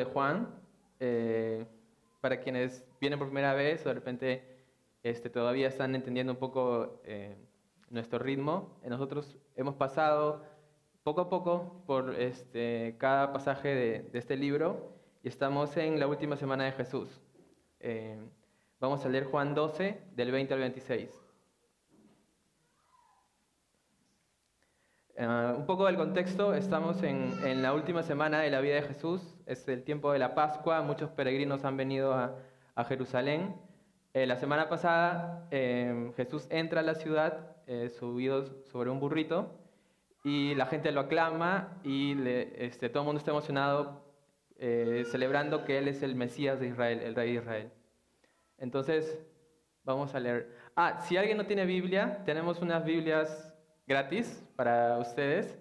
[0.00, 0.48] de Juan.
[0.98, 1.66] Eh,
[2.20, 4.64] para quienes vienen por primera vez o de repente
[5.02, 7.36] este, todavía están entendiendo un poco eh,
[7.88, 10.44] nuestro ritmo, nosotros hemos pasado
[11.02, 14.92] poco a poco por este, cada pasaje de, este libro
[15.22, 17.08] y estamos en la última semana de Jesús.
[18.78, 21.30] vamos a leer Juan 12, del 20 al 26.
[25.22, 29.36] Ah, un poco del contexto, estamos en, la última semana de la vida de Jesús,
[29.50, 32.36] es el tiempo de la Pascua, muchos peregrinos han venido a,
[32.88, 33.54] Jerusalén.
[34.14, 39.50] Eh, la semana pasada em, Jesús entra a la ciudad eh, subido sobre un burrito
[40.24, 44.02] y la gente lo aclama y este, todo el mundo está emocionado
[44.56, 47.70] eh, celebrando que Él es el Mesías de Israel, el Rey de Israel.
[48.56, 49.18] Entonces,
[49.84, 50.56] vamos a leer.
[50.76, 53.54] Ah, si alguien no tiene Biblia, tenemos unas Biblias
[53.86, 55.58] gratis para ustedes,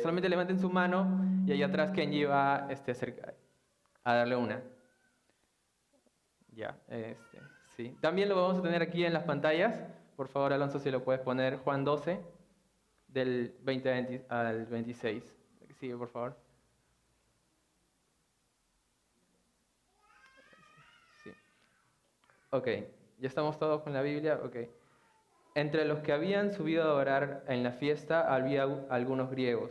[0.00, 2.92] solamente levanten su mano y ahí atrás Kenji va este,
[4.04, 4.62] a darle una.
[6.52, 7.40] Ya, este,
[7.76, 7.96] sí.
[8.00, 9.82] También lo vamos a tener aquí en las pantallas.
[10.16, 12.20] Por favor, Alonso, si lo puedes poner, Juan 12,
[13.08, 15.36] del 20 al 26.
[15.78, 16.36] Sigue, por favor.
[21.22, 21.30] Sí.
[22.50, 22.68] Ok,
[23.18, 24.40] ya estamos todos con la Biblia.
[24.42, 24.56] Ok.
[25.56, 29.70] Entre los que habían subido a orar en la fiesta había algunos griegos.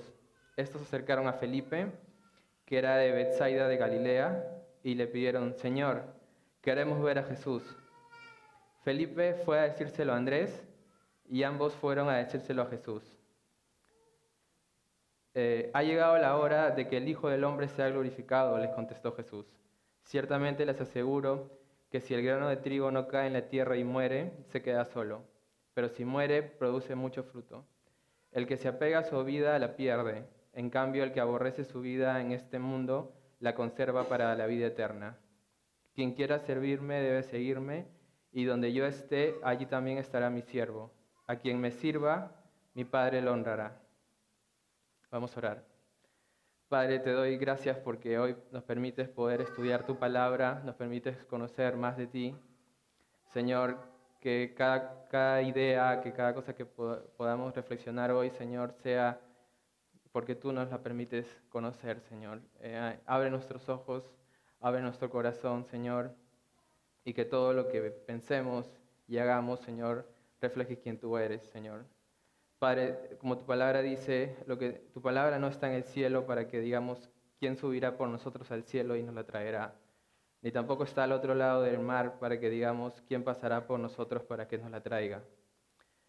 [0.57, 1.91] Estos se acercaron a Felipe,
[2.65, 6.01] que era de Bethsaida de Galilea, y le pidieron, Señor,
[6.63, 7.61] queremos ver a Jesús.
[8.83, 10.59] Felipe fue a decírselo a Andrés,
[11.29, 13.03] y ambos fueron a decírselo a Jesús.
[15.35, 19.11] Eh, ha llegado la hora de que el Hijo del Hombre sea glorificado, les contestó
[19.11, 19.45] Jesús.
[20.01, 21.59] Ciertamente les aseguro
[21.91, 24.85] que si el grano de trigo no cae en la tierra y muere, se queda
[24.85, 25.34] solo
[25.75, 27.65] pero si muere, produce mucho fruto.
[28.31, 31.81] El que se apega a su vida la pierde, en cambio el que aborrece su
[31.81, 35.19] vida en este mundo la conserva para la vida eterna.
[35.93, 37.87] Quien quiera servirme debe seguirme,
[38.31, 40.91] y donde yo esté, allí también estará mi siervo.
[41.27, 42.31] A quien me sirva,
[42.73, 43.81] mi Padre lo honrará.
[45.11, 45.63] Vamos a orar.
[46.69, 51.75] Padre, te doy gracias porque hoy nos permites poder estudiar tu palabra, nos permites conocer
[51.77, 52.35] más de ti.
[53.27, 53.77] Señor,
[54.25, 59.21] que cada, idea, que cada cosa que podamos reflexionar hoy, Señor, sea
[60.11, 62.41] porque tú nos la permites conocer, Señor.
[62.59, 64.11] Eh, abre nuestros ojos,
[64.59, 66.15] abre nuestro corazón, Señor,
[67.03, 68.65] y que todo lo que pensemos
[69.07, 70.11] y hagamos, Señor,
[70.41, 71.85] refleje quién tú eres, Señor.
[72.57, 76.47] Padre, como tu palabra dice, lo que tu palabra no está en el cielo para
[76.47, 79.75] que digamos quién subirá por nosotros al cielo y nos la traerá
[80.45, 84.21] ni tampoco está al otro lado del mar para que digamos quién pasará por nosotros
[84.21, 85.23] para que nos la traiga,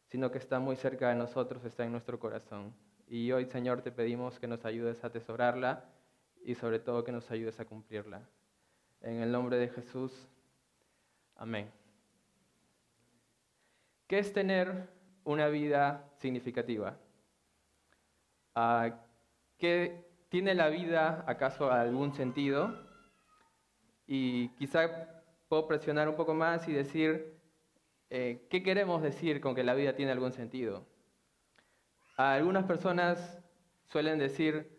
[0.09, 2.75] sino que está muy cerca de nosotros, está en nuestro corazón.
[3.09, 5.87] Y hoy, Señor, te pedimos que nos ayudes a atesorarla
[6.45, 8.29] y sobre todo que nos ayudes a cumplirla.
[9.01, 10.13] En el nombre de Jesús,
[11.37, 11.71] amén.
[14.07, 14.87] ¿Qué es tener
[15.25, 16.99] una vida significativa?
[18.55, 19.01] Ah,
[19.57, 22.86] ¿Qué tiene la vida acaso algún sentido?
[24.07, 27.35] Y quizá puedo presionar un poco más y decir,
[28.11, 30.87] eh, ¿qué queremos decir con que la vida tiene algún sentido?
[32.17, 33.39] algunas personas
[33.85, 34.71] suelen decir,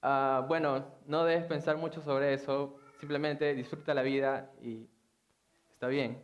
[0.00, 4.88] ah, bueno, no debes pensar mucho sobre eso, simplemente disfruta la vida y
[5.70, 6.22] está bien.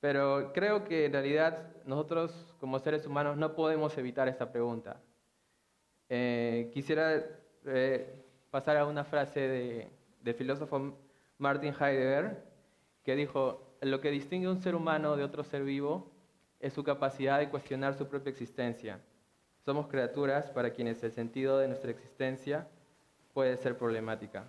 [0.00, 5.00] Pero creo que en realidad nosotros como seres humanos no podemos evitar esta pregunta.
[6.08, 7.24] Eh, quisiera
[7.66, 10.98] eh, pasar a una frase de, de filósofo
[11.42, 12.40] Martin Heidegger,
[13.04, 16.08] que dijo, lo que distingue un ser humano de otro ser vivo
[16.60, 19.00] es su capacidad de cuestionar su propia existencia.
[19.64, 22.68] Somos criaturas para quienes el sentido de nuestra existencia
[23.34, 24.44] puede ser problemática.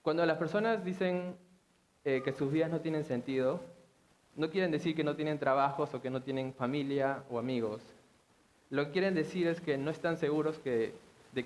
[0.00, 1.36] Cuando las personas dicen
[2.06, 3.60] eh, que sus vidas no tienen sentido,
[4.36, 7.82] no quieren decir que no tienen trabajos o que no tienen familia o amigos.
[8.70, 10.94] Lo que quieren decir es que no están seguros de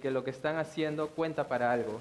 [0.01, 2.01] que lo que están haciendo cuenta para algo,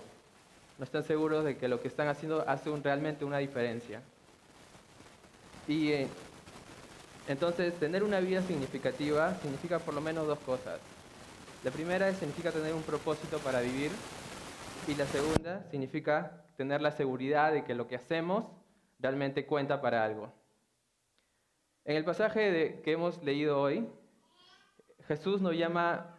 [0.78, 4.02] no están seguros de que lo que están haciendo hace realmente una diferencia.
[5.68, 6.08] Y eh,
[7.28, 10.80] entonces tener una vida significativa significa por lo menos dos cosas.
[11.64, 13.92] La primera significa tener un propósito para vivir
[14.88, 18.46] y la segunda significa tener la seguridad de que lo que hacemos
[19.00, 20.32] realmente cuenta para algo.
[21.86, 23.88] En el pasaje que hemos leído hoy,
[25.08, 26.18] Jesús nos llama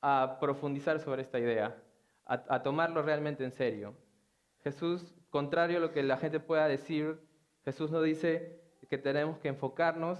[0.00, 1.76] a profundizar sobre esta idea
[2.28, 3.94] a, tomarlo realmente en serio.
[4.62, 7.18] Jesús, contrario a lo que la gente pueda decir,
[7.64, 10.18] Jesús nos dice que tenemos que enfocarnos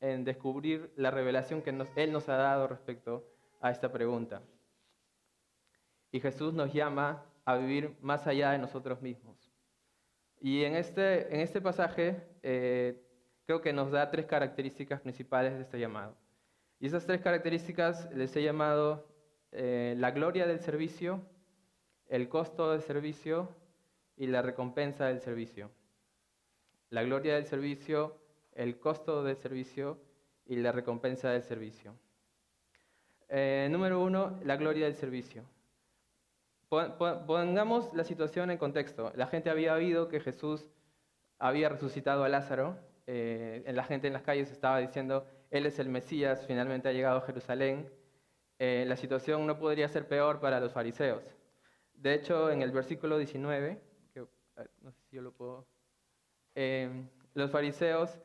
[0.00, 3.26] en descubrir la revelación que Él nos ha dado respecto
[3.60, 4.42] a esta pregunta.
[6.10, 9.52] Y Jesús nos llama a vivir más allá de nosotros mismos.
[10.40, 13.06] Y en este, en este pasaje eh,
[13.44, 16.16] creo que nos da tres características principales de este llamado.
[16.78, 19.06] Y esas tres características les he llamado
[19.52, 21.20] eh, la gloria del servicio,
[22.10, 23.48] el costo del servicio
[24.16, 25.70] y la recompensa del servicio.
[26.90, 28.18] La gloria del servicio,
[28.52, 29.96] el costo del servicio
[30.44, 31.94] y la recompensa del servicio.
[33.28, 35.44] Eh, número uno, la gloria del servicio.
[36.68, 39.12] Pongamos la situación en contexto.
[39.14, 40.68] La gente había oído que Jesús
[41.38, 42.76] había resucitado a Lázaro.
[43.06, 47.18] Eh, la gente en las calles estaba diciendo, Él es el Mesías, finalmente ha llegado
[47.18, 47.88] a Jerusalén.
[48.58, 51.22] Eh, la situación no podría ser peor para los fariseos.
[52.00, 53.78] De hecho, en el versículo 19,
[54.14, 54.26] que,
[54.80, 55.66] no sé si yo lo puedo...
[57.34, 58.18] los fariseos,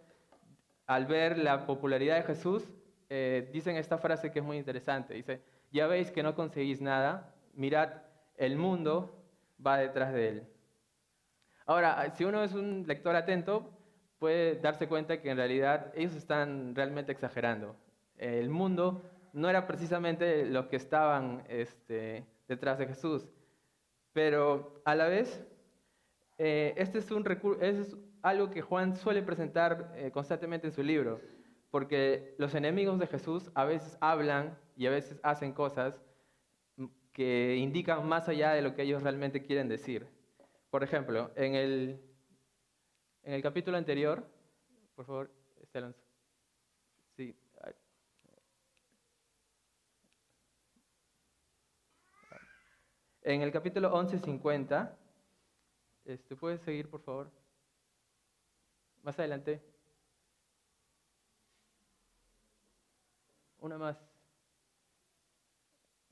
[0.87, 2.63] al ver la popularidad de Jesús,
[3.09, 5.13] eh, dicen esta frase que es muy interesante.
[5.13, 5.41] Dice,
[5.71, 7.89] ya veis que no conseguís nada, mirad,
[8.37, 9.13] el mundo
[9.65, 10.47] va detrás de él.
[11.65, 13.69] Ahora, si uno es un lector atento,
[14.19, 17.75] puede darse cuenta que en realidad ellos están realmente exagerando.
[18.17, 19.01] El mundo
[19.33, 23.27] no era precisamente los que estaban este, detrás de Jesús,
[24.15, 25.45] pero a la vez,
[26.37, 27.27] eh, este es, un
[27.59, 31.19] es algo que Juan suele presentar eh, constantemente en su libro
[31.69, 36.01] porque los enemigos de Jesús a veces hablan y a veces hacen cosas
[37.11, 40.07] que indican más allá de lo que ellos realmente quieren decir.
[40.69, 42.01] Por ejemplo, en el,
[43.23, 44.25] en el capítulo anterior,
[44.95, 45.31] por favor,
[45.61, 46.04] este.
[53.27, 54.87] En el capítulo 11.50,
[56.05, 57.31] este, ¿puedes seguir, por favor?
[59.01, 59.59] Más adelante.
[63.57, 63.97] Una más.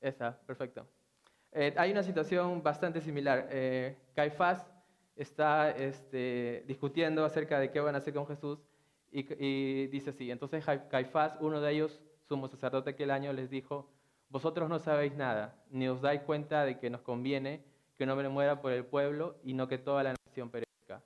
[0.01, 0.87] Esa, perfecto.
[1.51, 3.47] Eh, hay una situación bastante similar.
[3.51, 4.65] Eh, Caifás
[5.15, 8.57] está este, discutiendo acerca de qué van a hacer con Jesús
[9.11, 13.87] y, dice así, entonces Caifás, uno de ellos, sumo sacerdote aquel año, les dijo,
[14.33, 17.63] vosotros no sabéis nada, ni os dais cuenta de que nos conviene
[17.95, 21.03] que un hombre muera por el pueblo y no que toda la nación perezca.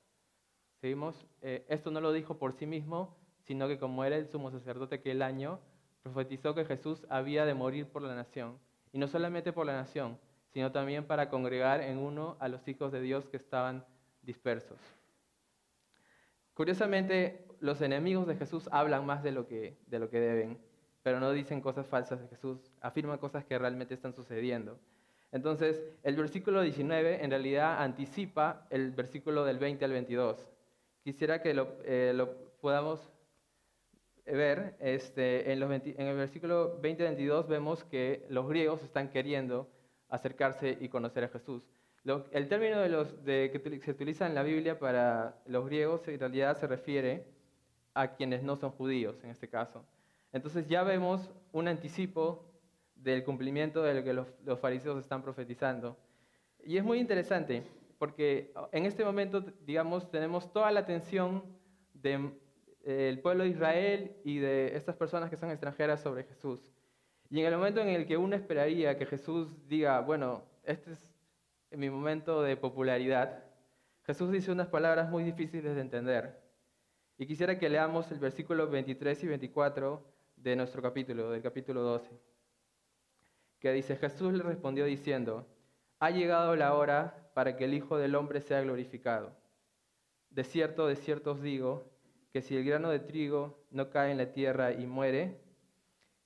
[0.80, 1.28] ¿Seguimos?
[1.42, 4.96] Eh, esto no lo dijo por sí mismo, sino que como era el sumo sacerdote
[4.96, 5.60] aquel año,
[6.04, 8.60] profetizó que Jesús había de morir por la nación,
[8.94, 10.18] y no solamente por la nación,
[10.54, 13.84] sino también para congregar en uno a los hijos de Dios que estaban
[14.22, 14.80] dispersos.
[16.54, 20.58] Curiosamente, los enemigos de Jesús hablan más de lo que, de lo que deben,
[21.08, 24.78] pero no dicen cosas falsas de Jesús, afirman cosas que realmente están sucediendo.
[25.32, 30.50] Entonces, el versículo 19 en realidad anticipa el versículo del 20 al 22.
[31.06, 32.14] Quisiera que lo, eh,
[32.60, 33.10] podamos
[34.26, 39.70] ver, este, en, el versículo 20-22 vemos que los griegos están queriendo
[40.10, 41.64] acercarse y conocer a Jesús.
[42.32, 46.20] el término de los, de, que se utiliza en la Biblia para los griegos en
[46.20, 47.24] realidad se refiere
[47.94, 49.86] a quienes no son judíos, en este caso.
[50.32, 52.46] Entonces ya vemos un anticipo
[52.96, 55.98] del cumplimiento de lo que los, fariseos están profetizando.
[56.64, 57.64] Y es muy interesante,
[57.98, 61.44] porque en este momento, digamos, tenemos toda la atención
[61.94, 62.32] de
[62.84, 66.72] el pueblo de Israel y de estas personas que son extranjeras sobre Jesús.
[67.30, 71.10] Y en el momento en el que uno esperaría que Jesús diga, bueno, este es
[71.72, 73.44] mi momento de popularidad,
[74.04, 76.40] Jesús dice unas palabras muy difíciles de entender.
[77.18, 80.02] Y quisiera que leamos el versículo 23 y 24
[80.38, 82.10] de nuestro capítulo, del capítulo 12,
[83.60, 85.48] que dice, Jesús le respondió diciendo,
[86.00, 89.36] ha llegado la hora para que el Hijo del Hombre sea glorificado.
[90.30, 91.92] De cierto, de cierto os digo,
[92.32, 95.42] que si el grano de trigo no cae en la tierra y muere,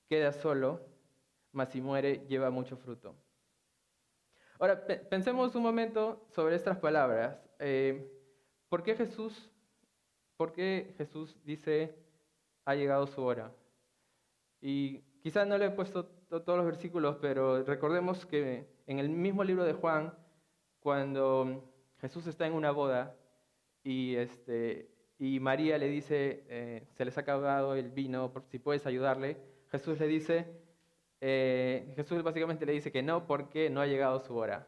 [0.10, 0.82] queda solo,
[1.54, 3.16] mas si muere lleva mucho fruto.
[4.60, 7.38] Ahora, pensemos un momento sobre estas palabras.
[7.60, 8.12] Eh,
[8.70, 9.50] ¿Por qué Jesús,
[10.38, 11.96] por qué Jesús dice,
[12.66, 13.52] ha llegado su hora?
[14.62, 19.44] Y quizás no le he puesto todos los versículos, pero recordemos que en el mismo
[19.44, 20.14] libro de Juan,
[20.80, 23.16] cuando Jesús está en una boda
[23.84, 28.86] y este, y María le dice, eh, se les ha acabado el vino, si puedes
[28.86, 29.38] ayudarle.
[29.70, 30.48] Jesús le dice,
[31.22, 34.68] eh, Jesús básicamente le dice que no porque no ha llegado su hora.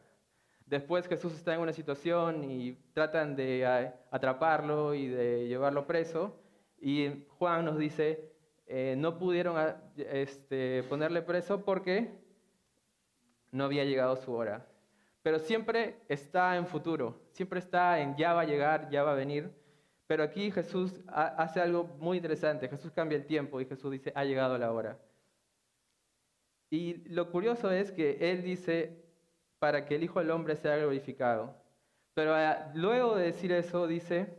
[0.66, 6.40] Después Jesús está en una situación y tratan de atraparlo y de llevarlo preso.
[6.80, 8.33] Y Juan nos dice,
[8.66, 9.56] eh, no pudieron
[9.96, 12.10] este, ponerle preso porque
[13.50, 14.66] no había llegado su hora.
[15.22, 19.16] Pero siempre está en futuro, siempre está en ya va a llegar, ya va a
[19.16, 19.50] venir.
[20.06, 22.68] Pero aquí Jesús hace algo muy interesante.
[22.68, 24.98] Jesús cambia el tiempo y Jesús dice, ha llegado la hora.
[26.68, 29.02] Y lo curioso es que Él dice,
[29.58, 31.56] para que el Hijo del Hombre sea glorificado.
[32.12, 34.38] Pero ah, luego de decir eso dice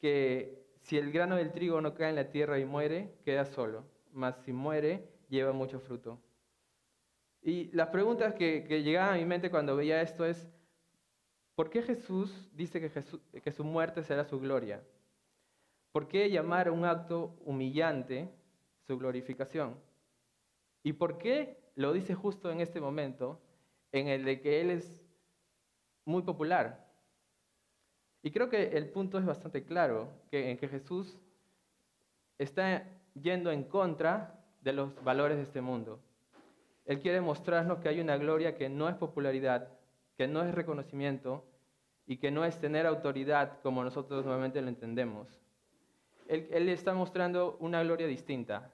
[0.00, 3.84] que si el grano del trigo no cae en la tierra y muere, queda solo,
[4.12, 6.20] mas si muere, lleva mucho fruto.
[7.42, 10.48] Y las preguntas que, llegaban a mi mente cuando veía esto es,
[11.56, 14.80] ¿por qué Jesús dice que, que su muerte será su gloria?
[15.90, 18.30] ¿Por qué llamar un acto humillante
[18.86, 19.74] su glorificación?
[20.84, 23.40] ¿Y por qué lo dice justo en este momento
[23.90, 25.04] en el de que Él es
[26.04, 26.85] muy popular?
[28.26, 31.16] Y creo que el punto es bastante claro, que, en que Jesús
[32.38, 32.82] está
[33.14, 36.00] yendo en contra de los valores de este mundo.
[36.86, 39.68] Él quiere mostrarnos que hay una gloria que no es popularidad,
[40.16, 41.44] que no es reconocimiento
[42.04, 45.28] y que no es tener autoridad como nosotros normalmente lo entendemos.
[46.26, 48.72] Él, está mostrando una gloria distinta,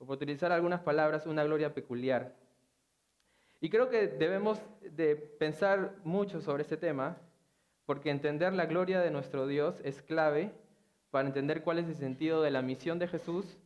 [0.00, 2.34] o por utilizar algunas palabras, una gloria peculiar.
[3.60, 7.16] Y creo que debemos de pensar mucho sobre este tema,
[7.86, 10.52] porque entender la gloria de nuestro Dios es clave
[11.10, 13.58] para entender cuál es el sentido de la misión de Jesús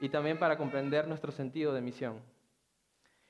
[0.00, 2.20] y también para comprender nuestro sentido de misión.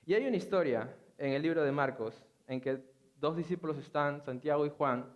[0.05, 2.83] Y hay una historia en el libro de Marcos en que
[3.17, 5.07] dos discípulos están, Santiago y Juan,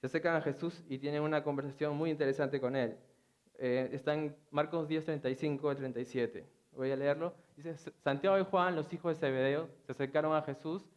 [0.00, 2.96] se acercan a Jesús y tienen una conversación muy interesante con él.
[3.58, 6.46] Eh, está en Marcos 10, 35 y 37.
[6.72, 7.34] Voy a leerlo.
[7.56, 10.88] Dice, Santiago y Juan, los hijos de Zebedeo, se acercaron a Jesús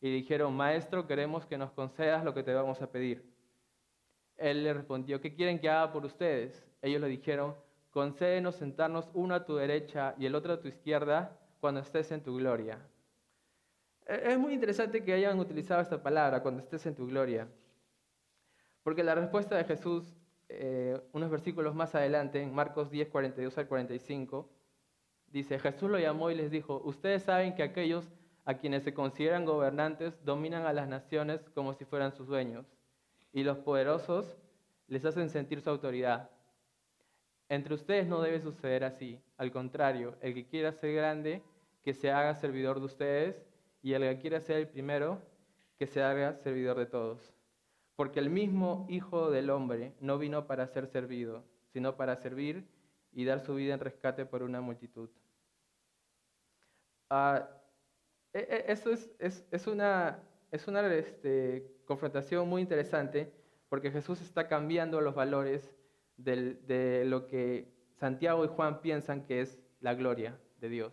[0.00, 3.24] y dijeron, Maestro, queremos que nos concedas lo que te vamos a pedir.
[4.36, 6.64] Él le respondió, ¿qué quieren que haga por ustedes?
[6.80, 7.56] Ellos le dijeron,
[7.90, 12.22] concédenos sentarnos uno a tu derecha y el otro a tu izquierda cuando estés en
[12.22, 12.78] tu gloria.
[14.06, 17.48] E, es muy interesante que hayan utilizado esta palabra, cuando estés en tu gloria,
[18.84, 23.68] porque la respuesta de Jesús eh, unos versículos más adelante, en Marcos 10, 42 al
[23.68, 24.48] 45,
[25.26, 28.08] dice, Jesús lo llamó y les dijo, ustedes saben que aquellos
[28.48, 32.66] a quienes se consideran gobernantes dominan a las naciones como si fueran sus dueños,
[33.32, 34.36] y los poderosos
[34.86, 36.30] les hacen sentir su autoridad.
[37.48, 41.42] Entre ustedes no debe suceder así, al contrario, el que quiera ser grande,
[41.82, 43.46] que se haga servidor de ustedes,
[43.82, 45.20] y el que quiera ser el primero,
[45.78, 47.32] que se haga servidor de todos
[47.98, 52.64] porque el mismo Hijo del Hombre no vino para ser servido, sino para servir
[53.10, 55.10] y dar su vida en rescate por una multitud.
[57.10, 57.48] Ah,
[58.32, 63.32] e, e, eso es, una, es una este, confrontación muy interesante
[63.68, 65.74] porque Jesús está cambiando los valores
[66.16, 70.92] de lo que Santiago y Juan piensan que es la gloria de Dios.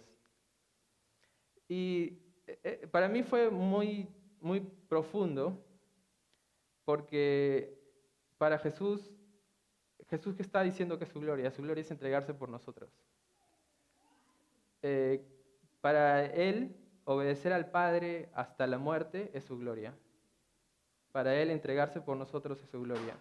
[1.68, 4.08] Y e, para mí fue muy,
[4.40, 5.64] muy profundo
[6.84, 7.76] porque
[8.38, 9.12] para Jesús,
[10.10, 12.92] Jesús que está diciendo que es su gloria, su gloria es entregarse por nosotros.
[14.82, 15.26] Eh,
[15.82, 19.94] para Él, obedecer al Padre hasta la muerte es su gloria.
[21.12, 23.16] Para Él, entregarse por nosotros es su gloria.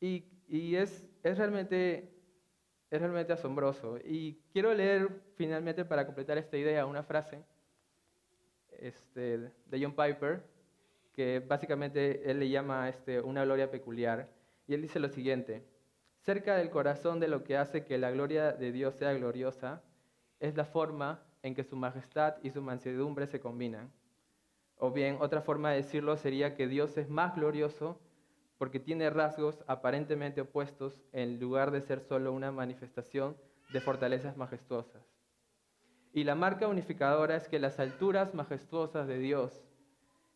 [0.00, 2.10] Y, es, realmente,
[2.90, 3.98] es realmente asombroso.
[4.04, 7.42] Y quiero leer finalmente, para completar esta idea, una frase
[8.78, 10.42] este, de John Piper,
[11.12, 14.28] que básicamente él le llama este, una gloria peculiar.
[14.66, 15.64] Y él dice lo siguiente,
[16.20, 19.82] cerca del corazón de lo que hace que la gloria de Dios sea gloriosa,
[20.38, 23.90] es la forma en que su majestad y su mansedumbre se combinan.
[24.76, 28.00] O bien, otra forma de decirlo sería que Dios es más glorioso
[28.58, 33.36] porque tiene rasgos aparentemente opuestos en lugar de ser solo una manifestación
[33.72, 35.02] de fortalezas majestuosas.
[36.12, 39.64] Y la marca unificadora es que las alturas majestuosas de Dios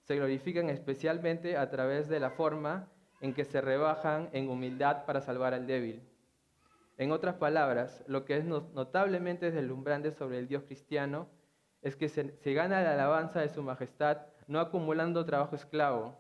[0.05, 2.89] se glorifican especialmente a través de la forma
[3.21, 6.03] en que se rebajan en humildad para salvar al débil.
[6.97, 11.29] En otras palabras, lo que es notablemente deslumbrante sobre el Dios cristiano
[11.83, 16.17] es que se, gana la alabanza de su majestad no acumulando trabajo esclavo,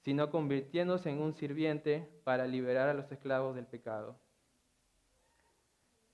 [0.00, 4.18] sino convirtiéndose en un sirviente para liberar a los esclavos del pecado.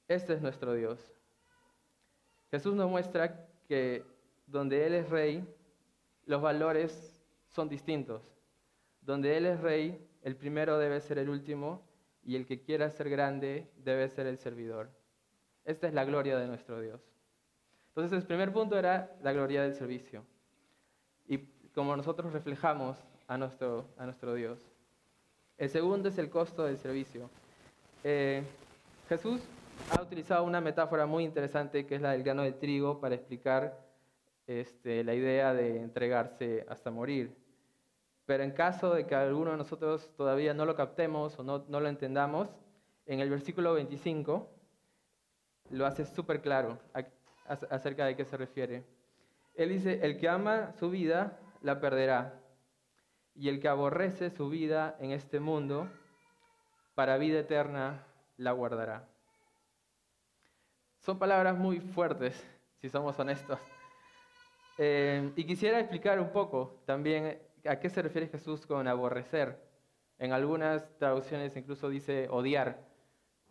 [0.06, 0.98] Este es nuestro Dios.
[2.50, 4.04] Jesús nos muestra que
[4.46, 5.46] donde Él es rey,
[6.26, 8.22] los valores son distintos.
[9.00, 11.82] Donde Él es rey, el primero debe ser el último
[12.24, 14.90] y el que quiera ser grande debe ser el servidor.
[15.64, 17.00] Esta es la gloria de nuestro Dios.
[17.88, 20.24] Entonces el primer punto era la gloria del servicio.
[21.28, 21.38] Y
[21.74, 22.96] como nosotros reflejamos
[23.28, 24.58] a nuestro, a nuestro Dios.
[25.58, 27.28] El segundo es el costo del servicio.
[28.02, 28.42] Eh,
[29.08, 29.40] Jesús
[29.90, 33.78] ha utilizado una metáfora muy interesante que es la del grano de trigo para explicar
[34.46, 37.41] este, la idea de entregarse hasta morir.
[38.26, 41.80] Pero en caso de que alguno de nosotros todavía no lo captemos o no, no
[41.80, 42.48] lo entendamos,
[43.06, 44.48] en el versículo 25
[45.70, 46.78] lo hace súper claro
[47.44, 48.84] acerca de qué se refiere.
[49.54, 52.38] Él dice, el que ama su vida la perderá,
[53.34, 55.88] y el que aborrece su vida en este mundo,
[56.94, 58.04] para vida eterna
[58.36, 59.08] la guardará.
[60.98, 62.46] Son palabras muy fuertes,
[62.80, 63.58] si somos honestos.
[64.78, 69.58] Eh, y quisiera explicar un poco también a qué se refiere Jesús con aborrecer.
[70.18, 72.86] En algunas traducciones incluso dice odiar.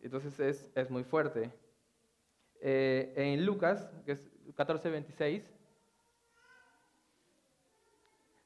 [0.02, 1.52] Entonces es, es muy fuerte.
[2.62, 5.44] Eh, en Lucas, que es 14:26,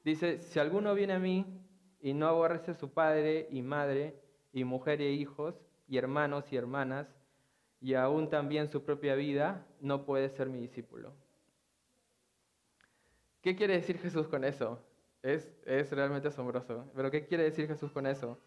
[0.04, 1.44] dice, si alguno viene a mí
[2.00, 4.20] y no aborrece a su padre y madre
[4.52, 5.54] y mujer e hijos
[5.88, 7.08] y hermanos y hermanas
[7.80, 11.12] y aún también su propia vida, no puede ser mi discípulo.
[13.42, 14.82] ¿Qué quiere decir Jesús con eso?
[15.26, 16.84] Es, realmente asombroso.
[16.94, 18.38] Pero ¿qué quiere decir Jesús con eso?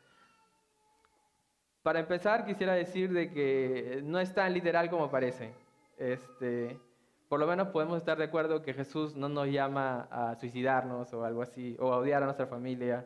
[1.84, 5.54] Para empezar, quisiera decir de que no es tan literal como parece.
[5.98, 6.80] Este,
[7.28, 11.26] por lo menos podemos estar de acuerdo que Jesús no nos llama a suicidarnos o
[11.26, 13.06] algo así, o a odiar a nuestra familia.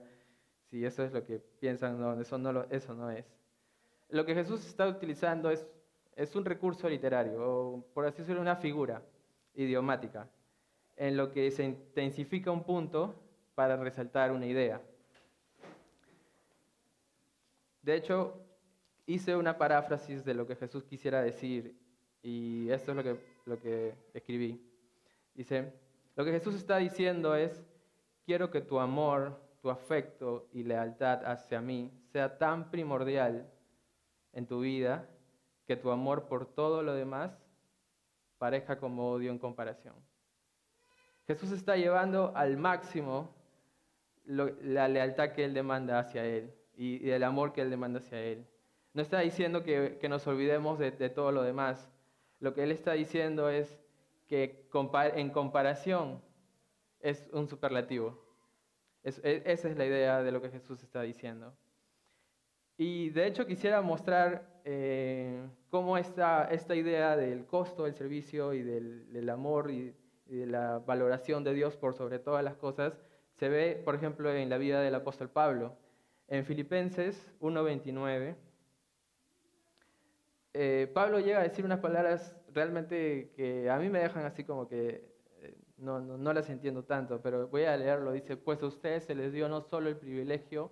[0.69, 3.25] Si eso es lo que piensan, no, eso no, lo, eso no es.
[4.09, 5.65] Lo que Jesús está utilizando es,
[6.15, 9.01] es un recurso literario, o por así decirlo, una figura
[9.55, 10.29] idiomática,
[10.95, 13.22] en lo que se intensifica un punto
[13.55, 14.81] para resaltar una idea.
[17.81, 18.39] De hecho,
[19.05, 21.75] hice una paráfrasis de lo que Jesús quisiera decir
[22.21, 24.61] y esto es lo que, lo que escribí.
[25.33, 25.73] Dice,
[26.15, 27.63] lo que Jesús está diciendo es,
[28.25, 33.49] quiero que tu amor, tu afecto y lealtad hacia mí sea tan primordial
[34.31, 35.09] en tu vida
[35.65, 37.37] que tu amor por todo lo demás
[38.37, 39.95] parezca como odio en comparación.
[41.25, 43.33] Jesús está llevando al máximo
[44.25, 48.45] la lealtad que Él demanda hacia Él y, el amor que Él demanda hacia Él.
[48.93, 51.89] No está diciendo que, nos olvidemos de, todo lo demás.
[52.39, 53.79] Lo que Él está diciendo es
[54.27, 54.67] que
[55.15, 56.21] en comparación
[56.99, 58.23] es un superlativo.
[59.03, 61.53] E, esa es la idea de lo que Jesús está diciendo.
[62.77, 68.63] Y de hecho quisiera mostrar eh, cómo esta, esta idea del costo del servicio y
[68.63, 69.95] del, amor y,
[70.25, 72.99] y de la valoración de Dios por sobre todas las cosas
[73.43, 75.75] se ve, por ejemplo, en la vida del apóstol Pablo.
[76.29, 78.37] En Filipenses 1.29,
[80.53, 84.69] eh, Pablo llega a decir unas palabras realmente que a mí me dejan así como
[84.69, 88.13] que eh, no, no, las entiendo tanto, pero voy a leerlo.
[88.13, 90.71] Dice, pues a ustedes se les dio no solo el privilegio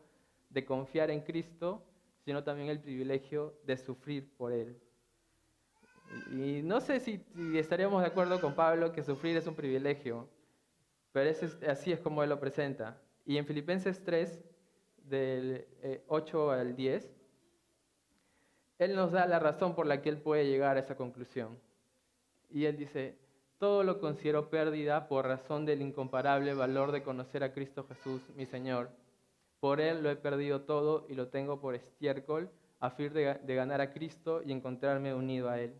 [0.49, 1.83] de confiar en Cristo,
[2.23, 4.79] sino también el privilegio de sufrir por Él.
[6.31, 10.29] Y, no sé si, si, estaríamos de acuerdo con Pablo que sufrir es un privilegio,
[11.11, 11.29] pero
[11.67, 13.01] así es como él lo presenta.
[13.25, 14.43] Y en Filipenses 3,
[15.03, 15.65] del
[16.07, 17.11] 8 eh, al 10,
[18.79, 21.59] él nos da la razón por la que él puede llegar a esa conclusión.
[22.49, 23.17] Y él dice,
[23.59, 28.47] todo lo considero pérdida por razón del incomparable valor de conocer a Cristo Jesús, mi
[28.47, 28.89] Señor.
[29.59, 33.55] Por Él lo he perdido todo y lo tengo por estiércol, a fin de, de
[33.55, 35.75] ganar a Cristo y encontrarme unido a Él.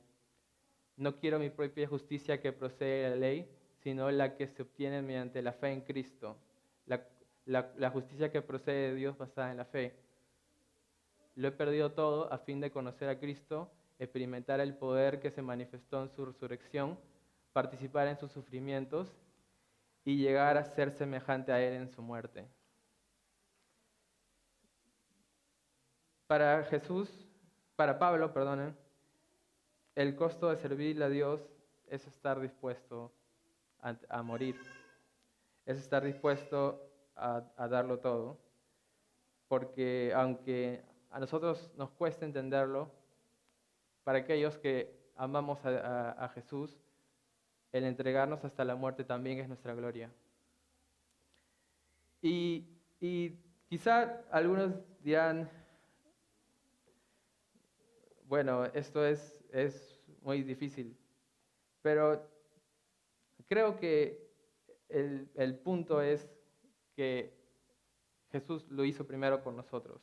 [0.96, 3.50] No quiero mi propia justicia que procede de la ley,
[3.84, 6.38] sino la que se obtiene mediante la fe en Cristo,
[6.86, 9.96] la, justicia que procede de Dios basada en la fe.
[11.36, 15.42] Lo he perdido todo a fin de conocer a Cristo, experimentar el poder que se
[15.42, 16.98] manifestó en su resurrección,
[17.54, 19.12] participar en sus sufrimientos
[20.06, 22.48] y llegar a ser semejante a Él en su muerte.
[26.28, 27.10] Para Jesús,
[27.76, 28.78] para Pablo, perdonen,
[29.96, 31.42] el costo de servirle a Dios
[31.88, 33.12] es estar dispuesto
[33.82, 34.56] a, morir.
[35.66, 36.80] Es estar dispuesto
[37.16, 38.40] a, darlo todo.
[39.48, 42.92] Porque aunque a nosotros nos cuesta entenderlo,
[44.04, 46.80] para aquellos que amamos a, Jesús,
[47.72, 50.12] el entregarnos hasta la muerte también es nuestra gloria.
[52.22, 52.66] Y,
[53.00, 55.50] y, quizá algunos dirán,
[58.26, 60.96] bueno, esto es, es muy difícil,
[61.82, 62.31] pero
[63.52, 64.32] Creo que
[64.88, 66.26] el, punto es
[66.96, 67.38] que
[68.32, 70.02] Jesús lo hizo primero por nosotros.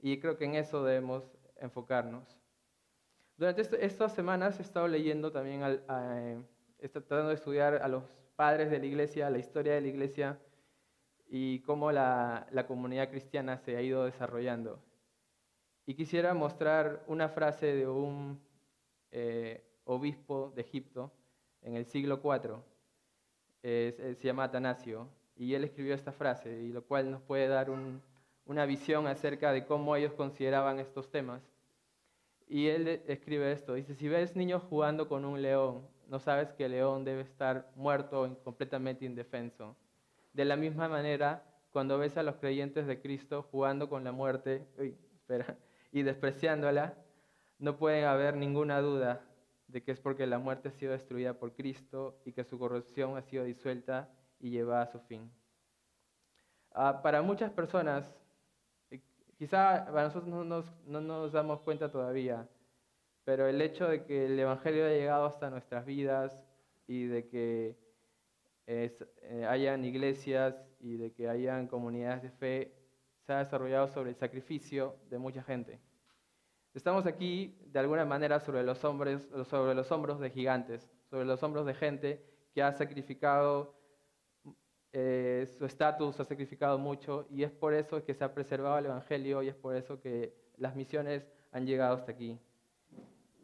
[0.00, 1.22] Y creo que en eso debemos
[1.60, 2.36] enfocarnos.
[3.36, 5.84] Durante estas semanas he estado leyendo también, al,
[6.80, 8.02] eh, tratando de estudiar a los
[8.34, 10.40] padres de la iglesia, la historia de la iglesia
[11.28, 14.82] y cómo la, comunidad cristiana se ha ido desarrollando.
[15.86, 18.40] Y quisiera mostrar una frase de un
[19.12, 21.12] eh, obispo de Egipto
[21.66, 22.62] en el siglo IV,
[23.62, 27.70] se llama Atanasio, y él escribió esta frase, y lo cual nos puede dar
[28.46, 31.42] una visión acerca de cómo ellos consideraban estos temas.
[32.48, 36.66] Y él escribe esto, dice, si ves niños jugando con un león, no sabes que
[36.66, 39.74] el león debe estar muerto y completamente indefenso.
[40.32, 44.64] De la misma manera, cuando ves a los creyentes de Cristo jugando con la muerte
[45.92, 46.94] y despreciándola,
[47.58, 49.20] no puede haber ninguna duda
[49.68, 53.16] de que es porque la muerte ha sido destruida por Cristo y que su corrupción
[53.16, 55.30] ha sido disuelta y llevada a su fin.
[56.72, 58.14] Ah, para muchas personas,
[59.38, 62.48] quizá para nosotros no nos, no nos damos cuenta todavía,
[63.24, 66.46] pero el hecho de que el Evangelio haya llegado hasta nuestras vidas
[66.86, 67.76] y de que
[68.66, 72.72] eh, hayan iglesias y de que hayan comunidades de fe,
[73.26, 75.80] se ha desarrollado sobre el sacrificio de mucha gente.
[76.76, 81.42] Estamos aquí de alguna manera sobre los, hombres, sobre los hombros de gigantes, sobre los
[81.42, 83.74] hombros de gente que ha sacrificado
[84.92, 88.84] eh, su estatus, ha sacrificado mucho y es por eso que se ha preservado el
[88.84, 92.38] Evangelio y es por eso que las misiones han llegado hasta aquí.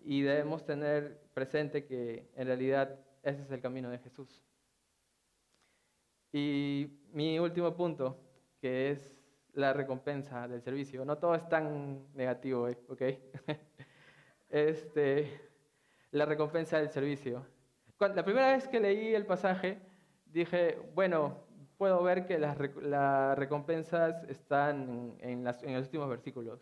[0.05, 4.42] Y debemos tener presente que en realidad ese es el camino de Jesús.
[6.35, 8.14] Y mi último punto,
[8.61, 9.22] que es
[9.55, 11.05] la recompensa del servicio.
[11.05, 12.79] No todo es tan negativo, ¿eh?
[12.88, 13.03] ¿ok?
[14.51, 15.41] este,
[16.11, 17.47] la recompensa del servicio.
[17.99, 19.81] la primera vez que leí el pasaje,
[20.27, 21.45] dije, bueno,
[21.77, 22.57] puedo ver que las,
[23.37, 26.61] recompensas están en, los últimos versículos.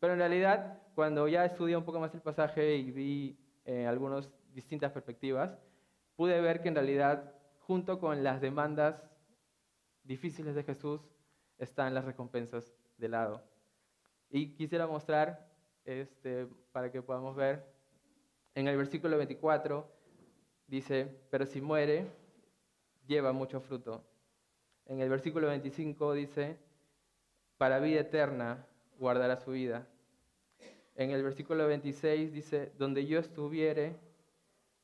[0.00, 4.30] Pero en realidad, cuando ya estudié un poco más el pasaje y vi eh, algunas
[4.52, 5.58] distintas perspectivas,
[6.16, 9.02] pude ver que en realidad, junto con las demandas
[10.04, 11.00] difíciles de Jesús,
[11.58, 13.42] están las recompensas de lado.
[14.30, 15.48] Y quisiera mostrar,
[15.84, 17.64] este, para que podamos ver,
[18.54, 19.88] en el versículo 24
[20.66, 22.06] dice, pero si muere,
[23.06, 24.04] lleva mucho fruto.
[24.86, 26.58] En el versículo 25 dice,
[27.58, 28.66] para vida eterna
[28.98, 29.86] guardará su vida.
[30.96, 33.96] En el versículo 26 dice, donde yo estuviere,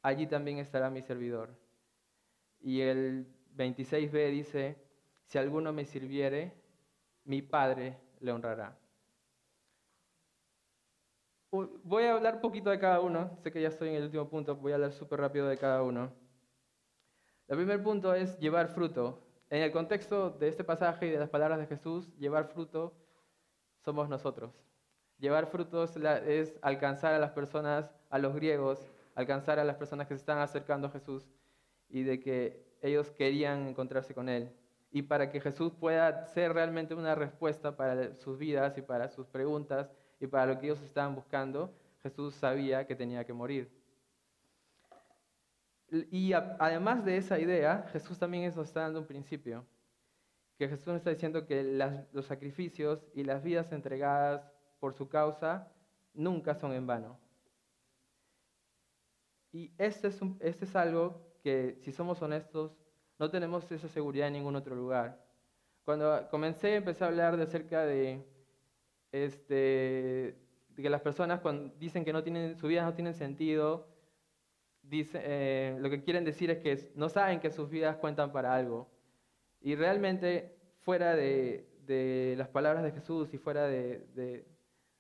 [0.03, 1.51] allí también estará mi servidor.
[2.61, 4.77] Y el 26b dice,
[5.27, 6.60] si alguno me sirviere,
[7.25, 8.77] mi Padre le honrará.
[11.51, 14.55] Voy a hablar poquito de cada uno, sé que ya estoy en el último punto,
[14.55, 16.13] voy a hablar súper rápido de cada uno.
[17.49, 19.19] El primer punto es llevar fruto.
[19.49, 22.95] En el contexto de este pasaje y de las palabras de Jesús, llevar fruto
[23.85, 24.53] somos nosotros.
[25.19, 30.15] Llevar frutos es alcanzar a las personas, a los griegos, alcanzar a las personas que
[30.15, 31.29] se están acercando a Jesús
[31.89, 34.55] y de que ellos querían encontrarse con Él
[34.93, 39.27] y para que Jesús pueda ser realmente una respuesta para sus vidas y para sus
[39.27, 41.73] preguntas y para lo que ellos estaban buscando,
[42.03, 43.71] Jesús sabía que tenía que morir.
[46.11, 49.67] Y además de esa idea, Jesús también nos está dando un principio,
[50.57, 51.63] que Jesús nos está diciendo que
[52.13, 55.73] los sacrificios y las vidas entregadas por su causa
[56.15, 57.19] nunca son en vano.
[59.53, 62.77] Y este es, este es algo que, si somos honestos,
[63.21, 65.23] no tenemos esa seguridad en ningún otro lugar.
[65.85, 68.25] Cuando comencé, empecé a hablar de acerca de,
[69.13, 70.39] este,
[70.75, 73.87] que las personas cuando dicen que no tienen, su vida no tiene sentido,
[74.91, 78.89] eh, lo que quieren decir es que no saben que sus vidas cuentan para algo.
[79.61, 81.67] Y realmente, fuera de,
[82.39, 84.47] las palabras de Jesús y fuera de,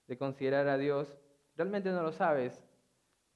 [0.06, 1.16] de considerar a Dios,
[1.56, 2.62] realmente no lo sabes.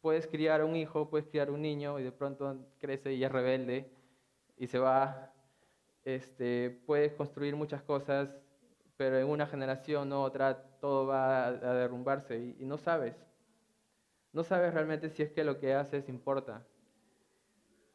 [0.02, 3.94] Puedes criar un hijo, puedes criar un niño y de pronto crece y es rebelde
[4.56, 5.32] y se va,
[6.04, 8.28] este, puedes construir muchas cosas,
[8.96, 13.16] pero en una generación u otra todo va a, derrumbarse y, no sabes.
[14.32, 16.66] No sabes realmente si es que lo que haces importa.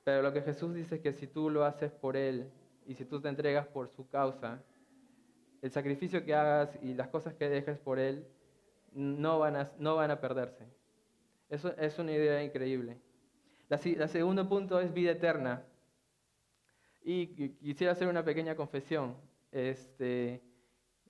[0.03, 2.49] Pero lo que Jesús dice es que si tú lo haces por Él
[2.87, 4.61] y si tú te entregas por su causa,
[5.61, 8.25] el sacrificio que hagas y las cosas que dejes por Él
[8.93, 10.65] no van a, no van a perderse.
[11.49, 12.97] Eso es una idea increíble.
[13.67, 15.63] La, la segundo punto es vida eterna.
[17.01, 19.15] Y quisiera hacer una pequeña confesión.
[19.51, 20.41] Este,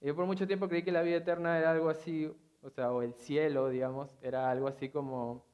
[0.01, 3.01] yo por mucho tiempo creí que la vida eterna era algo así, o sea, o
[3.01, 5.45] el cielo, digamos, era algo así como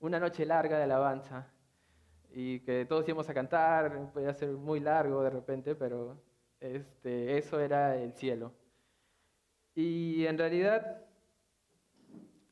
[0.00, 1.46] una noche larga de alabanza
[2.30, 6.20] y que todos íbamos a cantar, podía ser muy largo de repente, pero
[6.60, 8.52] este, eso era el cielo.
[9.74, 11.04] Y en realidad,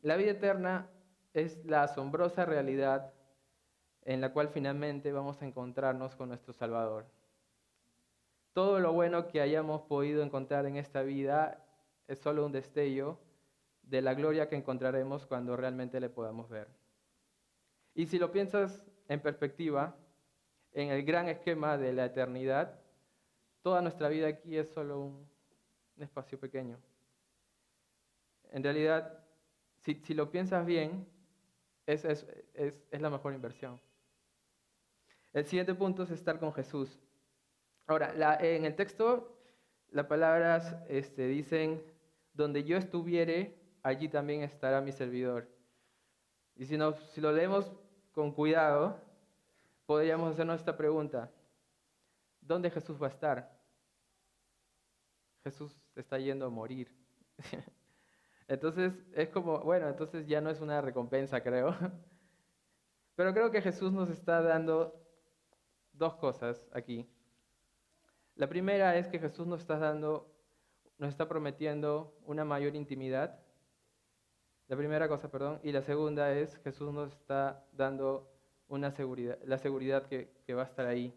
[0.02, 0.88] la vida eterna
[1.32, 3.12] es la asombrosa realidad
[4.02, 7.06] en la cual finalmente vamos a encontrarnos con nuestro Salvador.
[8.54, 11.66] Todo lo bueno que hayamos podido encontrar en esta vida
[12.06, 13.18] es solo un destello
[13.82, 16.68] de la gloria que encontraremos cuando realmente le podamos ver.
[17.94, 19.96] Y si lo piensas en perspectiva,
[20.72, 22.78] en el gran esquema de la eternidad,
[23.60, 25.28] toda nuestra vida aquí es solo un,
[25.96, 26.78] espacio pequeño.
[28.50, 29.24] En realidad,
[29.78, 31.08] si, lo piensas bien,
[31.86, 32.24] es,
[32.90, 33.80] la mejor inversión.
[35.32, 37.00] El siguiente punto es estar con Jesús.
[37.86, 39.38] Ahora, en el texto,
[39.90, 41.84] las palabras este, dicen,
[42.32, 45.48] donde yo estuviere, allí también estará mi servidor.
[46.56, 46.78] Y si,
[47.12, 47.70] si lo leemos
[48.12, 49.00] con cuidado,
[49.86, 51.30] podríamos hacernos esta pregunta.
[52.40, 53.54] ¿Dónde Jesús va a estar?
[55.42, 56.90] Jesús está yendo a morir.
[58.48, 61.76] entonces es como, bueno, entonces ya no es una recompensa, creo.
[63.14, 65.00] Pero creo que Jesús nos está dando
[65.92, 67.08] dos cosas aquí.
[68.36, 70.28] La primera es que Jesús nos está dando,
[70.98, 73.38] nos está prometiendo una mayor intimidad.
[74.66, 75.60] La primera cosa, perdón.
[75.62, 78.28] Y la segunda es Jesús nos está dando
[78.66, 81.14] una seguridad, la seguridad que, va a estar ahí.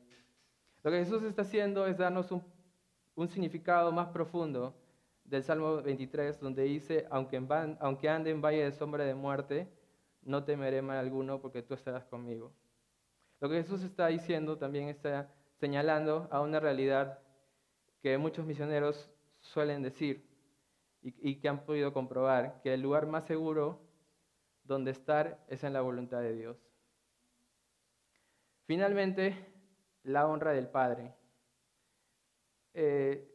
[0.84, 4.76] Lo que Jesús está haciendo es darnos un, significado más profundo
[5.24, 7.42] del Salmo 23, donde dice, aunque,
[7.80, 9.68] aunque ande en valle de sombra de muerte,
[10.22, 12.52] no temeré mal alguno porque tú estarás conmigo.
[13.40, 17.20] Lo que Jesús está diciendo también está señalando a una realidad
[18.02, 20.28] que muchos misioneros suelen decir
[21.02, 23.82] y, que han podido comprobar, que el lugar más seguro
[24.64, 26.58] donde estar es en la voluntad de Dios.
[28.66, 29.36] Finalmente,
[30.04, 31.14] la honra del Padre.
[32.74, 33.34] Eh,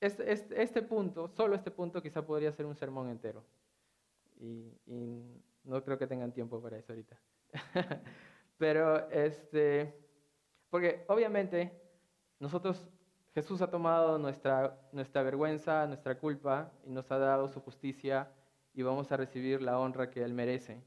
[0.00, 3.44] este, este, este, punto, solo este punto quizá podría ser un sermón entero.
[4.38, 7.18] Y, y no creo que tengan tiempo para eso ahorita.
[8.58, 10.01] Pero, este,
[10.72, 11.70] porque obviamente
[12.40, 12.88] nosotros,
[13.34, 18.32] Jesús ha tomado nuestra, nuestra vergüenza, nuestra culpa y nos ha dado su justicia
[18.72, 20.82] y vamos a recibir la honra que Él merece.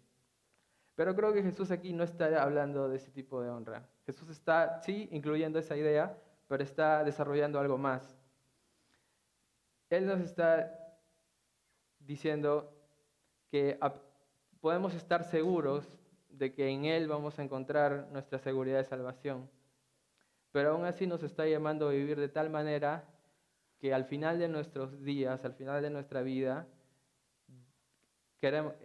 [0.95, 3.87] Pero creo que Jesús aquí no está hablando de ese tipo de honra.
[4.07, 6.17] Jesús está, sí, incluyendo esa idea,
[6.47, 8.17] pero está desarrollando algo más.
[9.91, 10.97] Él nos está
[11.99, 12.73] diciendo
[13.51, 13.77] que
[14.59, 15.87] podemos estar seguros
[16.29, 19.47] de que en Él vamos a encontrar nuestra seguridad de salvación.
[20.55, 23.03] Pero aún así nos está llamando a vivir de tal manera
[23.77, 26.65] que al final de nuestros días, al final de nuestra vida,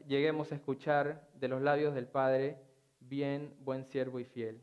[0.08, 2.58] lleguemos a escuchar de los labios del Padre,
[2.98, 4.60] bien, buen siervo y fiel.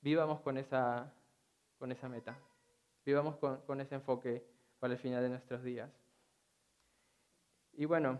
[0.00, 1.14] Vivamos con esa,
[1.78, 2.36] con esa meta,
[3.06, 4.44] vivamos con, con ese enfoque
[4.80, 5.92] para el final de nuestros días.
[7.74, 8.18] Y bueno,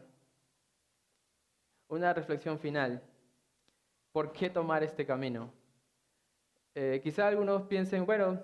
[1.88, 3.02] una reflexión final.
[4.12, 5.60] ¿Por qué tomar este camino?
[6.74, 8.42] Eh, quizá algunos piensen, bueno,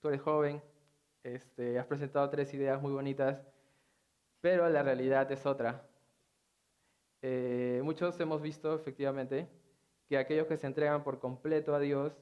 [0.00, 0.60] tú eres joven,
[1.22, 3.40] este, has presentado tres ideas muy bonitas,
[4.40, 5.86] pero la realidad es otra.
[7.22, 9.46] Eh, muchos hemos visto efectivamente
[10.08, 12.12] que aquellos que se entregan por completo a Dios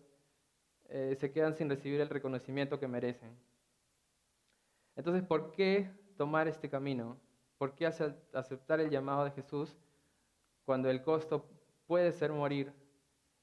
[0.91, 3.35] eh, se quedan sin recibir el reconocimiento que merecen.
[4.97, 7.17] Entonces, ¿por qué tomar este camino?
[7.57, 9.75] ¿Por qué aceptar el llamado de Jesús
[10.67, 11.49] cuando el costo
[11.87, 12.73] puede ser morir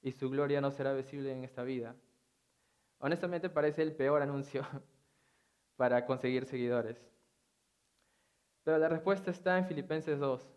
[0.06, 1.96] y su gloria no será visible en esta vida.
[3.00, 4.64] Honestamente parece el peor anuncio
[5.76, 6.98] para conseguir seguidores.
[8.64, 10.48] Pero la respuesta está en Filipenses 2,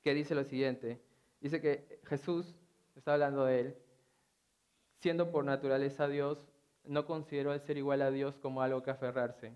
[0.00, 1.02] que dice lo siguiente.
[1.40, 2.56] Dice que Jesús,
[2.94, 3.76] está hablando de él,
[5.00, 6.48] siendo por naturaleza Dios,
[6.84, 9.52] no consideró el ser igual a Dios como algo que aferrarse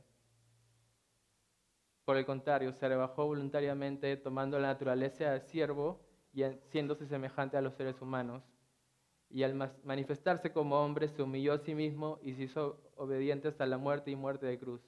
[2.05, 6.01] por el contrario, se rebajó voluntariamente tomando la naturaleza de siervo
[6.35, 8.43] y siéndose semejante a los seres humanos.
[9.31, 13.67] Y al manifestarse como hombre se humilló a sí mismo y se hizo obediente hasta
[13.67, 14.81] la muerte y muerte de cruz.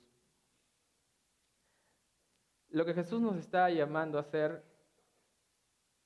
[2.68, 4.62] Lo que Jesús nos está llamando a hacer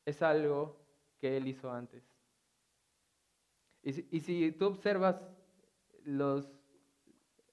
[0.05, 0.79] es algo
[1.19, 2.05] que Él hizo antes.
[3.83, 5.17] Y si, tú observas
[6.05, 6.47] los,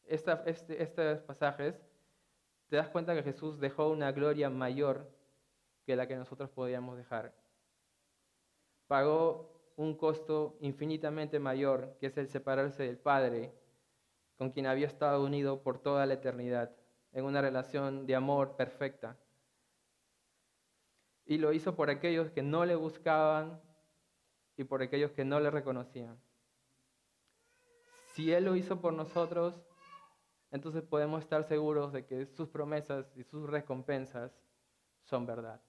[0.05, 1.75] este, estos pasajes,
[2.69, 5.09] te das cuenta que Jesús dejó una gloria mayor
[5.85, 7.33] que la que nosotros podíamos dejar.
[8.87, 13.53] Pagó un costo infinitamente mayor, que es el separarse del Padre,
[14.37, 16.75] con quien había estado unido por toda la eternidad,
[17.11, 19.17] en una relación de amor perfecta.
[21.25, 23.61] Y lo hizo por aquellos que no le buscaban
[24.55, 26.19] y por aquellos que no le reconocían.
[28.13, 29.61] Si Él lo hizo por nosotros,
[30.49, 34.31] entonces podemos estar seguros de que sus promesas y sus recompensas
[35.03, 35.61] son verdad.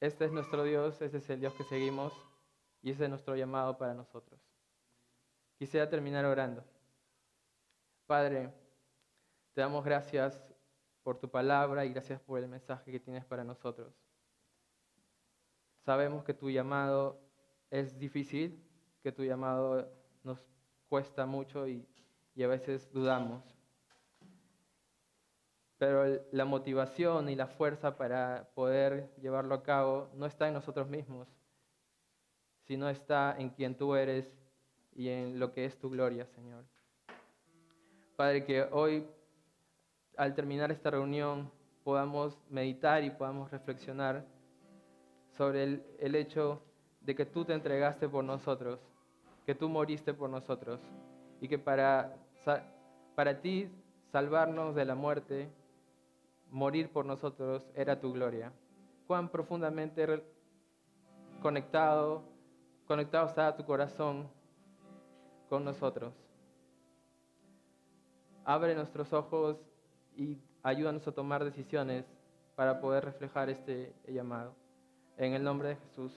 [0.00, 2.12] Este es nuestro Dios, ese es el Dios que seguimos
[2.82, 4.40] y ese es nuestro llamado para nosotros.
[5.58, 6.62] Quisiera terminar orando.
[8.06, 8.52] Padre,
[9.54, 10.44] te damos gracias
[11.02, 13.94] por tu palabra y gracias por el mensaje que tienes para nosotros.
[15.84, 17.20] Sabemos que tu llamado
[17.70, 18.62] es difícil,
[19.02, 19.88] que tu llamado
[20.24, 20.38] nos
[20.88, 21.86] cuesta mucho y,
[22.42, 23.55] a veces dudamos.
[25.78, 30.88] Pero la motivación y la fuerza para poder llevarlo a cabo no está en nosotros
[30.88, 31.28] mismos,
[32.64, 34.32] sino está en quien tú eres
[34.94, 36.64] y en lo que es tu gloria, Señor.
[38.16, 39.06] Padre, que hoy,
[40.16, 41.50] al terminar esta reunión,
[41.84, 44.24] podamos meditar y podamos reflexionar
[45.36, 46.62] sobre el, el hecho
[47.02, 48.80] de que tú te entregaste por nosotros,
[49.44, 50.80] que tú moriste por nosotros
[51.40, 52.16] y que para,
[53.14, 53.70] para ti
[54.10, 55.48] salvarnos de la muerte
[56.50, 58.52] morir por nosotros era tu gloria.
[59.06, 60.22] Cuán profundamente
[61.40, 62.22] conectado,
[62.86, 64.28] conectado está tu corazón
[65.48, 66.14] con nosotros.
[68.44, 69.58] Abre nuestros ojos
[70.16, 72.04] y ayúdanos a tomar decisiones
[72.54, 74.54] para poder reflejar este llamado.
[75.16, 76.12] En el nombre de Jesús.